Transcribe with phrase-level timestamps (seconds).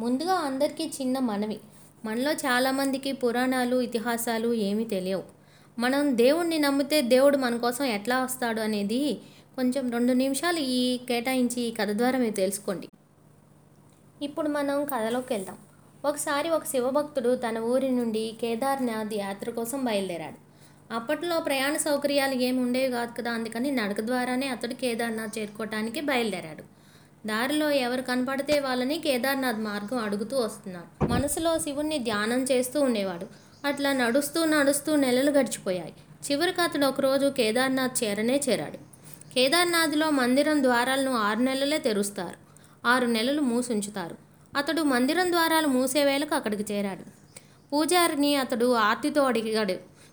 [0.00, 1.56] ముందుగా అందరికీ చిన్న మనవి.
[2.04, 5.24] మనలో చాలామందికి పురాణాలు ఇతిహాసాలు ఏమీ తెలియవు.
[5.78, 9.00] మనం దేవుణ్ణి నమ్మితే దేవుడు మన కోసం ఎట్లా వస్తాడు అనేది
[9.56, 12.88] కొంచెం రెండు నిమిషాలు ఈ కేటాయించి ఈ కథ ద్వారా మీరు తెలుసుకోండి.
[14.22, 15.58] ఇప్పుడు మనం కథలోకి వెళ్దాం.
[16.04, 20.38] ఒకసారి ఒక శివభక్తుడు తన ఊరి నుండి కేదార్నాథ్ యాత్ర కోసం బయలుదేరాడు.
[20.94, 26.79] అప్పట్లో ప్రయాణ సౌకర్యాలు ఏమి ఉండేవి కాదు కదా అందుకని నడక ద్వారానే అతడు కేదార్నాథ్ చేరుకోవటానికి బయలుదేరాడు.
[27.26, 31.06] దారిలో ఎవరు కనపడితే వాళ్ళని కేదార్నాథ్ మార్గం అడుగుతూ వస్తున్నాడు.
[31.06, 33.26] మనసులో శివుణ్ణి ధ్యానం చేస్తూ ఉండేవాడు.
[33.66, 35.92] అట్లా నడుస్తూ నడుస్తూ నెలలు గడిచిపోయాయి.
[36.30, 38.78] చివరికి అతడు ఒకరోజు కేదార్నాథ్ చేరనే చేరాడు.
[39.34, 42.38] కేదార్నాథ్లో మందిరం ద్వారాలను ఆరు నెలలే తెరుస్తారు.
[42.88, 44.16] ఆరు నెలలు మూసుంచుతారు.
[44.56, 47.04] అతడు మందిరం ద్వారాలు మూసే వేళకు అక్కడికి చేరాడు.
[47.72, 49.72] పూజారిని అతడు ఆర్తితో అడిగాడు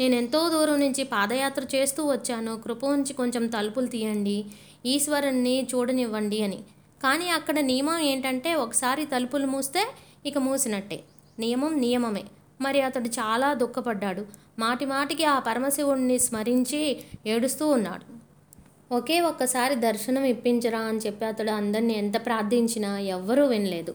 [0.00, 2.56] నేను ఎంతో దూరం నుంచి పాదయాత్ర చేస్తూ వచ్చాను.
[2.56, 4.44] కృప ఉంచి కొంచెం తలుపులు తీయండి.
[4.86, 6.60] ఈశ్వరుణ్ణి చూడనివ్వండి అని.
[7.02, 9.82] కానీ అక్కడ నియమం ఏంటంటే ఒకసారి తలుపులు మూస్తే
[10.26, 11.00] ఇక మూసినట్టే.
[11.38, 12.24] నియమం నియమమే.
[12.60, 14.26] మరి అతడు చాలా దుఃఖపడ్డాడు.
[14.58, 18.18] మాటి మాటికి ఆ పరమశివుణ్ణి స్మరించి ఏడుస్తూ ఉన్నాడు.
[18.94, 23.94] ఒకే ఒక్కసారి దర్శనం ఇప్పించరా అని చెప్పి అతడు అందరిని ఎంత ప్రార్థించినా ఎవ్వరూ వినలేదు.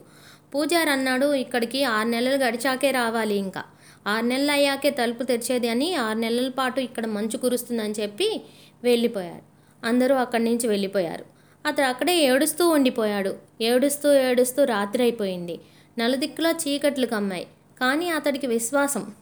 [0.56, 3.64] పూజారి అన్నాడు ఇక్కడికి ఆరు నెలలు గడిచాకే రావాలి ఇంకా.
[4.08, 8.42] ఆరు నెలలు అయ్యాకే తలుపు తెరిచేది అని ఆరు నెలల పాటు ఇక్కడ మంచు కురుస్తుందని చెప్పి
[8.84, 9.44] వెళ్ళిపోయారు.
[9.86, 11.33] అందరూ అక్కడి నుంచి వెళ్ళిపోయారు.
[11.66, 13.36] అతడు అక్కడే ఏడుస్తూ ఉండిపోయాడు.
[13.62, 15.60] ఏడుస్తూ ఏడుస్తూ రాత్రి అయిపోయింది
[16.00, 17.48] నలుదిక్కులో చీకట్లు కమ్మాయి.
[17.80, 19.14] కానీ అతడికి విశ్వాసం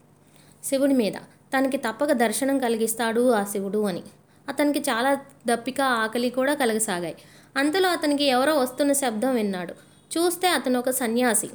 [0.64, 1.12] శివుడి మీద.
[1.58, 4.02] తనకి తప్పక దర్శనం కలిగిస్తాడు ఆ శివుడు అని.
[4.48, 5.14] అతనికి చాలా
[5.46, 7.16] దప్పిక ఆకలి కూడా కలగసాగాయి.
[7.56, 9.72] అంతలో అతనికి ఎవరో వస్తున్న శబ్దం విన్నాడు.
[10.18, 11.50] చూస్తే అతను ఒక సన్యాసి.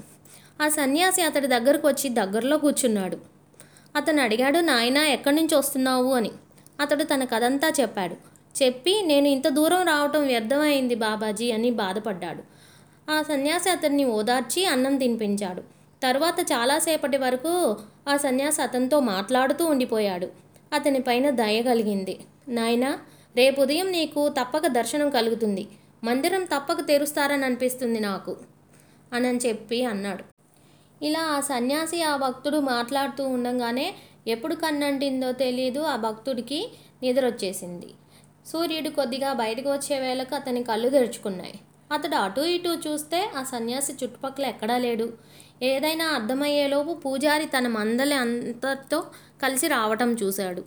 [0.61, 3.17] ఆ సన్యాసి అతడి దగ్గరకు వచ్చి దగ్గరలో కూర్చున్నాడు.
[3.95, 6.13] అతను అడిగాడు నాయనా ఎక్కడి నుంచి వస్తున్నావు?
[6.13, 6.31] అని.
[6.79, 8.36] అతడు తన కథంతా చెప్పాడు.
[8.61, 12.43] చెప్పి నేను ఇంత దూరం రావటం వ్యర్థమైంది బాబాజీ అని బాధపడ్డాడు.
[13.09, 15.61] ఆ సన్యాసి అతన్ని ఓదార్చి అన్నం తినిపించాడు.
[16.03, 17.53] తర్వాత చాలాసేపటి వరకు
[18.07, 20.27] ఆ సన్యాసి అతనితో మాట్లాడుతూ ఉండిపోయాడు.
[20.73, 22.15] అతని పైన దయ కలిగింది.
[22.49, 22.91] నాయనా
[23.35, 25.63] రేపు ఉదయం నీకు తప్పక దర్శనం కలుగుతుంది.
[26.03, 28.33] మందిరం తప్పక తెరుస్తారని అనిపిస్తుంది నాకు
[29.13, 30.23] అని చెప్పి అన్నాడు.
[31.01, 33.87] ఇలా ఆ సన్యాసి ఆ భక్తుడు మాట్లాడుతూ ఉండగానే
[34.27, 36.59] ఎప్పుడు కన్నంటిందో తెలియదు ఆ భక్తుడికి
[37.03, 37.89] నిద్ర వచ్చేసింది
[38.51, 41.59] సూర్యుడు కొద్దిగా బయటకు వచ్చే వేళకు అతని కళ్ళు తెరుచుకున్నాయి.
[41.91, 45.07] అతడు అటు ఇటు చూస్తే ఆ సన్యాసి చుట్టుపక్కల ఎక్కడా లేడు.
[45.63, 48.99] ఏదైనా అర్థమయ్యేలోపు పూజారి తన మందలి అంతటితో
[49.43, 50.63] కలిసి రావటం చూశాడు.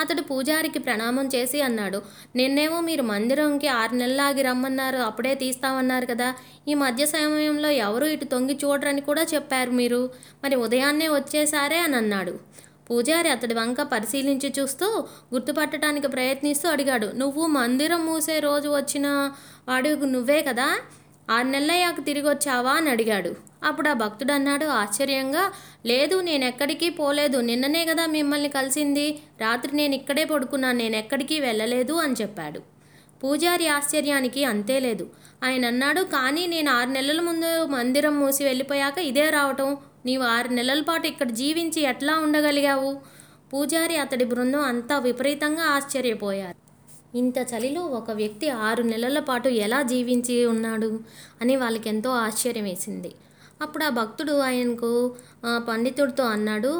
[0.00, 2.02] అతడు పూజారికి ప్రణామం చేసి అన్నాడు
[2.36, 6.28] నిన్నేమో మీరు మందిరంకి ఆరు నెలలాగి రమ్మన్నారు అప్పుడే తీస్తామన్నారు కదా.
[6.68, 10.10] ఈ మధ్య సమయంలో ఎవరు ఇటు తొంగి చూడరని కూడా చెప్పారు మీరు.
[10.44, 12.34] మరి ఉదయాన్నే వచ్చేసారే అని అన్నాడు.
[12.90, 17.06] పూజారి అతడి వంక పరిశీలించి చూస్తూ గుర్తుపట్టడానికి ప్రయత్నిస్తూ అడిగాడు.
[17.14, 19.32] నువ్వు మందిరం మూసే రోజు వచ్చిన
[19.68, 20.78] వాడు నువ్వే కదా?
[21.30, 22.72] ఆరు నెలలయ్యాక తిరిగి వచ్చావా?
[22.72, 23.36] అని అడిగాడు.
[23.64, 25.52] అప్పుడు ఆ భక్తుడు అన్నాడు ఆశ్చర్యంగా
[25.86, 27.38] లేదు నేను ఎక్కడికి పోలేదు.
[27.38, 29.18] నిన్ననే కదా మిమ్మల్ని కలిసింది.
[29.40, 32.60] రాత్రి నేను ఇక్కడే పడుకున్నాను నేను ఎక్కడికి వెళ్ళలేదు అని చెప్పాడు.
[33.24, 35.10] పూజారి ఆశ్చర్యానికి అంతే లేదు.
[35.44, 39.76] ఆయన అన్నాడు కానీ నేను ఆరు నెలల ముందు మందిరం మూసి వెళ్ళిపోయాక ఇదే రావటం.
[40.06, 42.96] నీవు ఆరు నెలల పాటు ఇక్కడ జీవించి ఎట్లా ఉండగలిగావు?
[43.52, 46.58] పూజారి అతడి బృందం అంతా విపరీతంగా ఆశ్చర్యపోయారు.
[47.16, 51.00] ఇంత చలిలో ఒక వ్యక్తి ఆరు నెలల పాటు ఎలా జీవించి ఉన్నాడు?
[51.42, 53.14] అని వాళ్ళకి ఎంతో ఆశ్చర్యం వేసింది
[53.62, 54.90] అప్పుడు ఆ భక్తుడు ఆయనకు
[55.68, 56.72] పండితుడితో అన్నాడు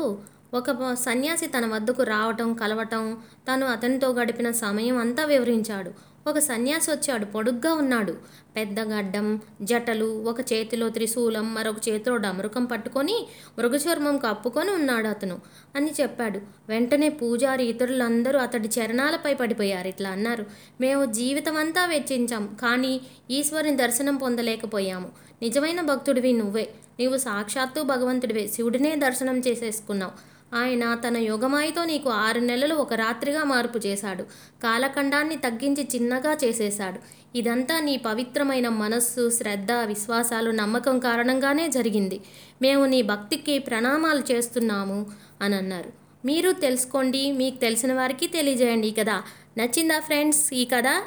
[0.55, 5.91] ఒక సన్యాసి తన వద్దకు రావటం కలవటం తను అతనితో గడిపిన సమయం అంతా వివరించాడు.
[6.29, 8.15] ఒక సన్యాసి వచ్చాడు పొడుగ్గా ఉన్నాడు.
[8.57, 13.27] పెద్ద గడ్డం జటలు ఒక చేతిలో త్రిశూలం మరొక చేతిలో డమరుకం పట్టుకొని
[13.59, 15.39] మృగచర్మం కప్పుకొని ఉన్నాడు అతను.
[15.77, 16.41] అని చెప్పాడు.
[16.69, 19.89] వెంటనే పూజారి ఇతరులందరూ అతడి చరణాలపై పడిపోయారు.
[19.89, 20.47] ఇట్లా అన్నారు.
[20.81, 23.01] మేము జీవితం అంతా వెచ్చించాం కానీ
[23.31, 25.09] ఈశ్వరుని దర్శనం పొందలేకపోయాము.
[25.43, 26.69] నిజమైన భక్తుడివి నువ్వే.
[27.01, 28.47] నీవు సాక్షాత్తు భగవంతుడివే.
[28.47, 30.36] శివుడినే దర్శనం చేసేసుకున్నావు.
[30.55, 34.25] ఆయన తన యోగమాయతో నీకు ఆరు నెలలు ఒక రాత్రిగా మార్పు చేశాడు.
[34.63, 36.99] కాలఖండాన్ని తగ్గించి చిన్నగా చేసేశాడు.
[37.35, 42.21] ఇదంతా నీ పవిత్రమైన మనస్సు శ్రద్ధ విశ్వాసాలు నమ్మకం కారణంగానే జరిగింది.
[42.63, 45.07] మేము నీ భక్తికి ప్రణామాలు చేస్తున్నాము
[45.43, 45.93] అని అన్నారు.
[46.25, 49.23] మీరు తెలుసుకోండి మీకు తెలిసిన వారికి తెలియజేయండి కదా
[49.59, 51.03] నచ్చిందా ఫ్రెండ్స్ ఈ కథ?